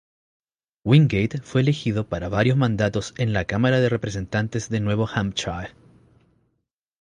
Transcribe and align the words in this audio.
Wingate 0.83 1.41
fue 1.41 1.61
elegido 1.61 2.09
para 2.09 2.27
varios 2.27 2.57
mandatos 2.57 3.13
en 3.19 3.33
la 3.33 3.45
Cámara 3.45 3.79
de 3.79 3.87
Representantes 3.89 4.67
de 4.69 4.79
Nuevo 4.79 5.07
Hampshire. 5.07 5.75